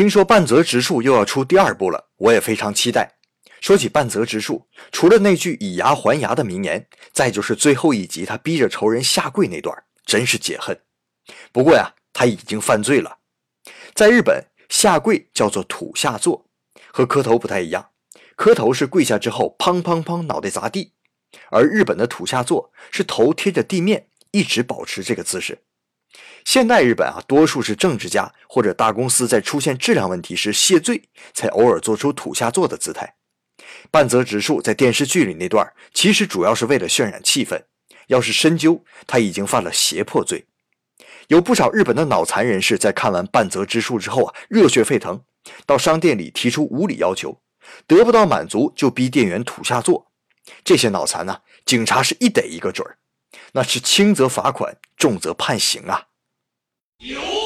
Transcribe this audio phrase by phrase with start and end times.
[0.00, 3.18] 听说半泽直树又要出第二部了，我也非常期待。
[3.60, 9.76] 说起半泽直树，除了那句以牙还牙的名言，再就是最后一集他逼着仇人下跪那段，
[10.06, 10.80] 真是解恨。
[11.52, 13.18] 不过呀，他已经犯罪了。
[13.92, 16.46] 在日本，下跪叫做土下座，
[16.90, 17.90] 和磕头不太一样。
[18.36, 20.94] 磕头是跪下之后砰砰砰脑袋砸地，
[21.50, 25.58] 而日本的土下座是头贴着地面，一直保持这个姿势。
[26.50, 31.00] 现代日本啊，多数是政治家或者大公司在出现质量问题时谢罪，
[31.32, 33.14] 才偶尔做出土下座的姿态。
[33.88, 37.62] 半泽直树在电视剧里那段，其实主要是为了渲染气氛。
[38.08, 40.44] 要是深究，他已经犯了胁迫罪。
[41.28, 45.22] 有不少日本的脑残人士在看完半泽直树之后啊，热血沸腾，
[45.64, 47.40] 到商店里提出无理要求，
[47.86, 50.10] 得不到满足就逼店员土下座。
[50.64, 52.98] 这些脑残呢，警察是一逮一个准儿，
[53.52, 56.08] 那是轻则罚款，重则判刑啊。
[57.00, 57.39] 有。